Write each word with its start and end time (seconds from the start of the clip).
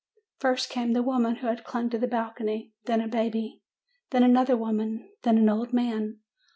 "First 0.39 0.69
came 0.71 0.93
the 0.93 1.03
woman 1.03 1.35
who 1.35 1.45
had 1.45 1.63
clung 1.63 1.91
to 1.91 1.99
the 1.99 2.07
bal 2.07 2.33
cony, 2.35 2.73
then 2.85 3.01
a 3.01 3.07
baby, 3.07 3.61
then 4.09 4.23
another 4.23 4.57
woman, 4.57 5.07
then 5.21 5.37
an 5.37 5.47
old 5.47 5.73
man. 5.73 6.21